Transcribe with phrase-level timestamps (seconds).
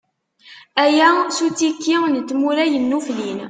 [0.83, 3.39] Aya, s uttiki n tmura yennuflin.